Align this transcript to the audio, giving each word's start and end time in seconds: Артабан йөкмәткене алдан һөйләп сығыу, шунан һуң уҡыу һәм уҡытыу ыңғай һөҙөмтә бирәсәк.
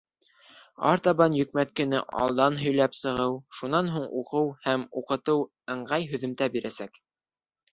Артабан 0.91 1.33
йөкмәткене 1.41 1.99
алдан 2.21 2.57
һөйләп 2.61 2.97
сығыу, 3.01 3.37
шунан 3.59 3.93
һуң 3.97 4.09
уҡыу 4.23 4.49
һәм 4.65 4.87
уҡытыу 5.03 5.47
ыңғай 5.77 6.09
һөҙөмтә 6.15 6.49
бирәсәк. 6.57 6.99